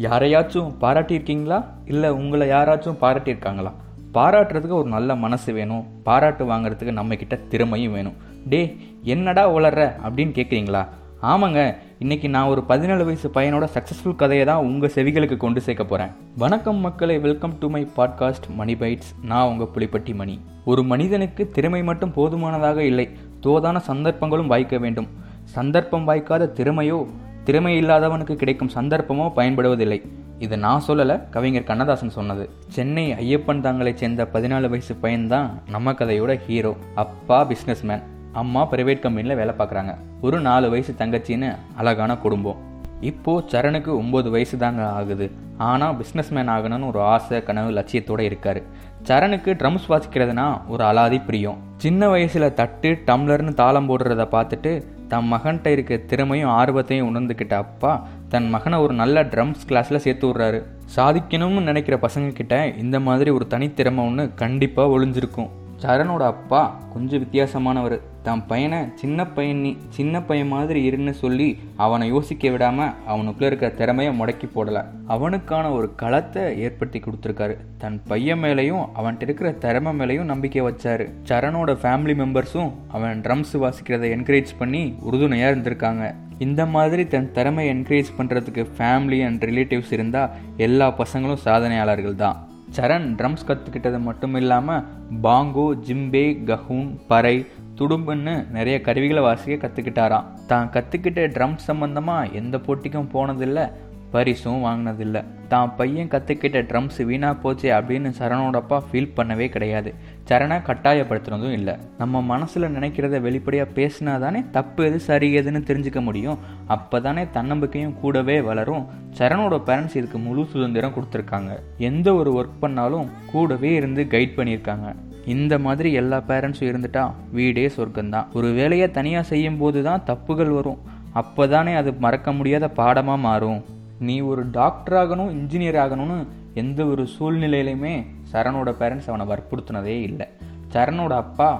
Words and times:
யாரையாச்சும் 0.00 0.74
பாராட்டியிருக்கீங்களா? 0.80 1.64
இல்லை 1.84 2.10
உங்களை 2.10 2.48
யாராச்சும் 2.48 2.96
பாராட்டியிருக்காங்களா? 3.00 3.72
பாராட்டுறதுக்கு 4.14 4.68
ஒரு 4.68 4.88
நல்ல 4.88 5.14
மனசு 5.14 5.52
வேணும். 5.52 5.86
பாராட்டு 6.02 6.44
வாங்குறதுக்கு 6.44 6.92
நம்மக்கிட்ட 6.92 7.48
திறமையும் 7.48 7.92
வேணும். 7.92 8.12
டே 8.48 8.76
என்னடா 9.02 9.52
உளர்ற 9.52 9.92
அப்படின்னு 10.04 10.34
கேட்குறீங்களா? 10.38 10.86
ஆமாங்க 11.22 11.74
இன்னைக்கு 11.98 12.28
நான் 12.28 12.46
ஒரு 12.46 12.62
பதினேழு 12.62 13.04
வயசு 13.04 13.28
பையனோட 13.28 13.68
சக்ஸஸ்ஃபுல் 13.74 14.16
கதையை 14.16 14.46
தான் 14.46 14.56
உங்கள் 14.56 14.90
செவிகளுக்கு 14.94 15.36
கொண்டு 15.36 15.60
சேர்க்க 15.60 15.84
போகிறேன் 15.84 16.12
வணக்கம் 16.36 16.76
மக்களை 16.76 17.18
welcome 17.18 17.58
to 17.60 17.68
my 17.68 17.88
podcast 17.96 18.54
money 18.54 18.74
bytes 18.74 19.24
நான் 19.24 19.46
உங்கள் 19.46 19.68
புலிப்பட்டி 19.74 20.14
மணி. 20.14 20.40
ஒரு 20.64 20.82
மனிதனுக்கு 20.82 21.50
திறமை 21.50 21.82
மட்டும் 21.82 22.12
போதுமானதாக 22.12 22.82
இல்லை. 22.82 23.10
தோதான 23.42 23.76
சந்தர்ப்பங்களும் 23.76 24.46
வாய்க்க 24.46 24.78
வேண்டும். 24.78 25.08
சந்தர்ப்பம் 25.44 26.04
வாய்க்காத 26.04 26.52
திறமையோ 26.56 27.06
திறமை 27.46 27.78
இல்லாதவனுக்கு 27.78 28.34
கிடைக்கும் 28.34 28.70
சந்தர்ப்பமோ 28.74 29.30
பயன்படுவதில்லை. 29.36 30.02
இது 30.38 30.58
நான் 30.58 30.82
சொல்லலை 30.88 31.28
கவிஞர் 31.30 31.62
கண்ணதாசன் 31.62 32.10
சொன்னது. 32.10 32.50
சென்னை 32.68 33.12
ஐயப்பன் 33.12 33.60
தாங்களைச் 33.60 33.96
சேர்ந்த 33.96 34.28
பதினாலு 34.32 34.68
வயசு 34.68 34.96
பையன்தான் 35.02 35.50
நம்ம 35.70 35.92
கதையோட 35.92 36.36
ஹீரோ 36.36 36.76
அப்பா 36.94 37.48
பிஸ்னஸ்மேன் 37.48 38.02
அம்மா 38.32 38.70
பிரைவேட் 38.70 38.98
கம்பெனியில் 38.98 39.36
வேலை 39.36 39.54
பார்க்குறாங்க. 39.58 39.94
ஒரு 40.20 40.40
நாலு 40.40 40.70
வயசு 40.70 40.94
தங்கச்சின்னு 40.98 41.56
அழகான 41.76 42.16
குடும்பம். 42.16 42.56
இப்போது 43.00 43.46
சரணுக்கு 43.52 43.90
ஒம்பது 44.02 44.30
வயசு 44.30 44.58
தாங்க 44.58 44.90
ஆகுது. 44.90 45.30
ஆனால் 45.56 45.96
பிஸ்னஸ்மேன் 45.96 46.50
ஆகணும்னு 46.54 46.86
ஒரு 46.86 47.00
ஆசை 47.00 47.42
கனவு 47.42 47.70
லட்சியத்தோட 47.70 48.20
இருக்காரு. 48.28 48.62
சரணுக்கு 49.02 49.50
ட்ரம்ஸ் 49.52 49.88
வாசிக்கிறதுனா 49.88 50.60
ஒரு 50.68 50.84
அலாதி 50.84 51.24
பிரியம். 51.24 51.58
சின்ன 51.76 52.08
வயசில் 52.08 52.54
தட்டு 52.54 53.02
டம்ளர்னு 53.06 53.54
தாளம் 53.54 53.88
போடுறத 53.88 54.26
பார்த்துட்டு 54.36 54.84
தன் 55.08 55.32
மகன்கிட்ட 55.32 55.66
இருக்க 55.66 55.96
திறமையும் 55.96 56.50
ஆர்வத்தையும் 56.50 57.08
உணர்ந்துக்கிட்ட 57.10 57.52
அப்பா 57.52 58.06
தன் 58.28 58.48
மகனை 58.48 58.78
ஒரு 58.78 58.94
நல்ல 58.94 59.22
ட்ரம்ஸ் 59.22 59.66
கிளாஸில் 59.68 60.04
சேர்த்து 60.06 60.26
விட்றாரு. 60.28 60.62
சாதிக்கணும்னு 60.96 61.60
நினைக்கிற 61.60 61.98
பசங்க 62.02 62.32
கிட்ட 62.32 62.66
இந்த 62.66 63.00
மாதிரி 63.00 63.30
ஒரு 63.30 63.46
தனித்திறமை 63.50 63.98
ஒன்று 63.98 64.34
கண்டிப்பாக 64.34 64.98
ஒளிஞ்சிருக்கும். 64.98 65.48
சரணோட 65.82 66.22
அப்பா 66.32 66.60
கொஞ்சம் 66.92 67.22
வித்தியாசமானவர். 67.22 67.96
தன் 68.26 68.42
பையனை 68.50 68.78
சின்ன 69.00 69.26
பையன் 69.34 69.60
சின்ன 69.96 70.22
பையன் 70.28 70.50
மாதிரி 70.52 70.80
இருன்னு 70.88 71.10
சொல்லி 71.10 71.58
அவனை 71.84 72.08
யோசிக்க 72.08 72.50
விடாமல் 72.50 72.94
அவனுக்குள்ள 73.12 73.48
இருக்கிற 73.50 73.70
திறமையை 73.80 74.12
முடக்கி 74.20 74.48
போடலை. 74.54 74.82
அவனுக்கான 75.06 75.70
ஒரு 75.72 75.88
களத்தை 75.94 76.44
ஏற்படுத்தி 76.58 77.02
கொடுத்துருக்காரு. 77.04 77.56
தன் 77.78 78.02
பையன் 78.10 78.42
மேலேயும் 78.42 78.84
அவன்கிட்ட 78.98 79.28
இருக்கிற 79.28 79.52
திறமை 79.52 79.92
மேலேயும் 80.00 80.30
நம்பிக்கை 80.32 80.64
வச்சாரு. 80.68 81.06
சரணோட 81.30 81.76
ஃபேமிலி 81.84 82.16
மெம்பர்ஸும் 82.22 82.72
அவன் 82.88 83.20
ட்ரம்ஸ் 83.20 83.54
வாசிக்கிறதை 83.64 84.10
என்கரேஜ் 84.18 84.52
பண்ணி 84.58 84.94
உறுதுணையாக 85.00 85.54
இருந்திருக்காங்க. 85.54 86.14
இந்த 86.38 86.62
மாதிரி 86.66 87.06
தன் 87.06 87.32
திறமையை 87.32 87.68
என்கரேஜ் 87.74 88.16
பண்ணுறதுக்கு 88.18 88.64
ஃபேமிலி 88.78 89.20
அண்ட் 89.26 89.44
ரிலேட்டிவ்ஸ் 89.44 89.92
இருந்தால் 89.98 90.32
எல்லா 90.56 90.88
பசங்களும் 90.98 91.44
சாதனையாளர்கள் 91.44 92.20
தான். 92.24 92.36
சரண் 92.74 93.08
ட்ரம்ஸ் 93.18 93.46
கற்றுக்கிட்டது 93.48 93.98
மட்டும் 94.06 94.34
இல்லாமல் 94.40 94.84
பாங்கோ 95.26 95.66
ஜிம்பே 95.86 96.26
கஹூன் 96.48 96.90
பறை 97.10 97.36
துடும்புன்னு 97.78 98.34
நிறைய 98.56 98.76
கருவிகளை 98.86 99.22
வாசிக்க 99.26 99.56
கற்றுக்கிட்டாராம் 99.64 100.28
தான் 100.50 100.70
கற்றுக்கிட்ட 100.74 101.26
ட்ரம்ஸ் 101.36 101.66
சம்மந்தமாக 101.70 102.32
எந்த 102.40 102.58
போட்டிக்கும் 102.66 103.12
போனதில்லை 103.16 103.66
பரிசும் 104.14 104.64
வாங்கினதில்லை. 104.66 105.20
தான் 105.52 105.72
பையன் 105.78 106.10
கற்றுக்கிட்ட 106.12 106.58
ட்ரம்ஸ் 106.70 106.98
வீணாக 107.08 107.40
போச்சு 107.42 107.68
அப்படின்னு 107.78 108.10
சரணோட 108.18 108.56
அப்பா 108.62 108.78
ஃபீல் 108.88 109.14
பண்ணவே 109.16 109.46
கிடையாது. 109.54 109.90
சரணை 110.28 110.56
கட்டாயப்படுத்துனதும் 110.68 111.54
இல்லை. 111.56 111.74
நம்ம 111.98 112.22
மனசில் 112.30 112.74
நினைக்கிறத 112.76 113.20
வெளிப்படையாக 113.20 113.74
பேசினா 113.76 114.14
தானே 114.18 114.40
தப்பு 114.56 114.84
எது 114.84 114.98
சரி 115.00 115.28
எதுன்னு 115.38 115.60
தெரிஞ்சுக்க 115.68 116.00
முடியும். 116.02 116.38
அப்போ 116.66 117.00
தானே 117.00 117.24
தன்னம்பிக்கையும் 117.36 117.94
கூடவே 118.00 118.40
வளரும். 118.40 118.86
சரணோட 119.18 119.56
பேரண்ட்ஸ் 119.68 119.96
இதுக்கு 120.00 120.18
முழு 120.18 120.44
சுதந்திரம் 120.44 120.94
கொடுத்துருக்காங்க. 120.96 121.52
எந்த 121.90 122.14
ஒரு 122.14 122.32
ஒர்க் 122.38 122.58
பண்ணாலும் 122.60 123.10
கூடவே 123.32 123.72
இருந்து 123.74 124.04
கைட் 124.14 124.36
பண்ணியிருக்காங்க. 124.38 124.88
இந்த 125.34 125.54
மாதிரி 125.58 125.92
எல்லா 125.92 126.18
பேரண்ட்ஸும் 126.28 126.70
இருந்துட்டா 126.72 127.04
வீடே 127.30 127.66
சொர்க்கம்தான். 127.76 128.26
ஒரு 128.32 128.50
வேலையை 128.52 128.90
தனியாக 128.90 129.30
செய்யும் 129.30 129.58
போது 129.58 129.82
தான் 129.82 130.04
தப்புகள் 130.06 130.52
வரும். 130.58 130.82
அப்போ 131.12 131.46
தானே 131.46 131.74
அது 131.74 131.92
மறக்க 132.04 132.32
முடியாத 132.32 132.68
பாடமாக 132.68 133.24
மாறும். 133.28 133.62
நீ 133.98 134.16
ஒரு 134.20 134.42
டாக்டர் 134.50 134.96
ஆகணும் 135.02 135.30
இன்ஜினியர் 135.38 135.78
ஆகணும்னு 135.84 136.18
எந்த 136.62 136.80
ஒரு 136.92 137.02
சூழ்நிலையிலையுமே 137.14 137.94
சரணோட 138.32 138.70
பேரண்ட்ஸ் 138.80 139.10
அவனை 139.10 139.26
வற்புறுத்தினதே 139.32 139.96
இல்லை. 140.08 140.26
சரணோட 140.74 141.12
அப்பா 141.24 141.50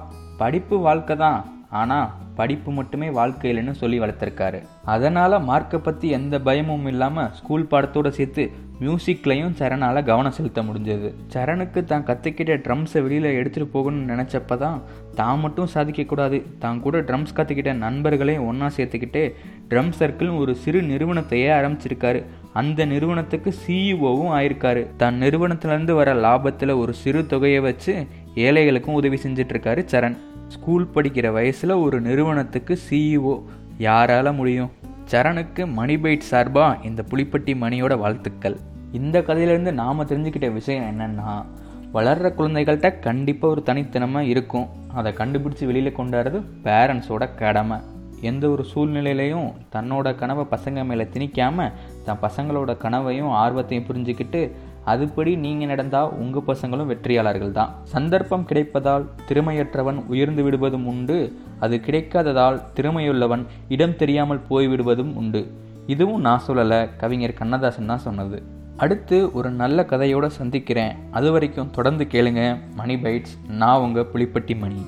படிப்பு 0.41 0.77
வாழ்க்கை 0.87 1.17
தான் 1.25 1.41
ஆனால் 1.81 2.13
படிப்பு 2.39 2.71
மட்டுமே 2.77 3.09
வாழ்க்கை 3.19 3.49
இல்லைன்னு 3.51 3.75
சொல்லி 3.81 3.97
வளர்த்துருக்காரு. 4.03 4.59
அதனால் 4.95 5.45
மார்க்கை 5.49 5.79
பற்றி 5.87 6.07
எந்த 6.19 6.35
பயமும் 6.49 6.87
இல்லாமல் 6.93 7.31
ஸ்கூல் 7.39 7.69
பாடத்தோடு 7.73 8.11
சேர்த்து 8.19 8.43
மியூசிக்லையும் 8.83 9.55
சரணால் 9.61 10.07
கவனம் 10.09 10.37
செலுத்த 10.39 10.63
முடிஞ்சது. 10.69 11.09
சரணுக்கு 11.35 11.81
தான் 11.93 12.07
கற்றுக்கிட்ட 12.09 12.57
ட்ரம்ஸை 12.67 13.01
வெளியில் 13.05 13.37
எடுத்துகிட்டு 13.39 13.75
போகணும்னு 13.77 14.11
நினச்சப்ப 14.13 14.59
தான் 14.65 14.79
தான் 15.21 15.43
மட்டும் 15.45 15.73
சாதிக்கக்கூடாது 15.75 16.41
தான் 16.65 16.83
கூட 16.87 16.99
ட்ரம்ஸ் 17.11 17.37
கற்றுக்கிட்ட 17.39 17.75
நண்பர்களையும் 17.85 18.49
ஒன்றா 18.51 18.69
சேர்த்துக்கிட்டு 18.79 19.23
ட்ரம் 19.71 19.95
சர்க்கிள்னு 20.01 20.43
ஒரு 20.45 20.55
சிறு 20.65 20.83
நிறுவனத்தையே 20.93 21.49
ஆரம்பிச்சிருக்காரு. 21.59 22.21
அந்த 22.57 22.85
நிறுவனத்துக்கு 22.85 23.55
சிஇஓவும் 23.67 24.31
ஆயிருக்காரு. 24.39 24.97
தன் 24.97 25.21
நிறுவனத்திலேருந்து 25.21 25.93
வர 25.93 26.15
லாபத்தில் 26.15 26.79
ஒரு 26.79 26.95
சிறு 26.95 27.27
தொகையை 27.27 27.61
வச்சு 27.61 28.07
ஏழைகளுக்கும் 28.35 28.93
உதவி 28.93 29.19
செஞ்சிட்ருக்காரு 29.23 29.83
சரண். 29.91 30.17
ஸ்கூல் 30.49 30.89
படிக்கிற 30.95 31.33
வயசில் 31.33 31.71
ஒரு 31.71 32.01
நிறுவனத்துக்கு 32.01 32.79
சிஇஓ 32.91 33.43
யாரால 33.79 34.35
முடியும்? 34.35 34.71
சரணுக்கு 35.11 35.67
மணி 35.67 35.97
பைட் 35.97 36.19
சார்பாக 36.19 36.87
இந்த 36.87 37.05
புலிப்பட்டி 37.11 37.55
மணியோட 37.55 37.99
வாழ்த்துக்கள். 37.99 38.57
இந்த 38.93 39.21
கதையிலேருந்து 39.21 39.73
நாம் 39.73 40.07
தெரிஞ்சுக்கிட்ட 40.07 40.53
விஷயம் 40.53 40.85
என்னென்னா 40.85 41.45
வளர்கிற 41.93 42.35
குழந்தைகள்கிட்ட 42.39 42.99
கண்டிப்பாக 42.99 43.55
ஒரு 43.55 43.63
தனித்திறமை 43.67 44.21
இருக்கும். 44.21 44.69
அதை 44.95 45.13
கண்டுபிடிச்சி 45.13 45.67
வெளியில் 45.67 45.97
கொண்டாடுறது 45.97 46.43
பேரண்ட்ஸோட 46.65 47.35
கடமை. 47.35 47.79
எந்த 48.21 48.51
ஒரு 48.51 48.65
சூழ்நிலையிலையும் 48.75 49.53
தன்னோட 49.73 50.15
கனவை 50.15 50.45
பசங்க 50.51 50.85
மேலே 50.85 51.03
திணிக்காமல் 51.03 51.73
தன் 52.07 52.23
பசங்களோட 52.23 52.71
கனவையும் 52.77 53.35
ஆர்வத்தையும் 53.43 53.89
புரிஞ்சுக்கிட்டு 53.89 54.41
அதுபடி 54.93 55.33
நீங்கள் 55.45 55.71
நடந்தால் 55.71 56.13
உங்கள் 56.23 56.47
பசங்களும் 56.47 56.91
வெற்றியாளர்கள் 56.91 57.55
தான். 57.59 57.71
சந்தர்ப்பம் 57.95 58.49
கிடைப்பதால் 58.51 59.07
திறமையற்றவன் 59.29 59.99
உயர்ந்து 60.07 60.43
விடுவதும் 60.43 60.87
உண்டு. 60.87 61.19
அது 61.61 61.77
கிடைக்காததால் 61.87 62.59
திறமையுள்ளவன் 62.77 63.45
இடம் 63.69 63.97
தெரியாமல் 64.03 64.45
போய்விடுவதும் 64.51 65.15
உண்டு. 65.15 65.43
இதுவும் 65.95 66.25
நான் 66.27 66.45
சொல்லலை 66.49 66.81
கவிஞர் 66.97 67.41
கண்ணதாசன் 67.41 67.91
தான் 67.93 68.05
சொன்னது. 68.07 68.39
அடுத்து 68.77 69.19
ஒரு 69.39 69.51
நல்ல 69.63 69.87
கதையோடு 69.91 70.29
சந்திக்கிறேன். 70.41 70.95
அது 71.11 71.31
வரைக்கும் 71.35 71.71
தொடர்ந்து 71.71 72.07
கேளுங்க. 72.13 72.43
மணி 72.75 72.97
பைட்ஸ் 73.05 73.35
நான் 73.63 73.83
உங்கள் 73.87 74.11
புலிப்பட்டி 74.15 74.57
மணி. 74.59 74.83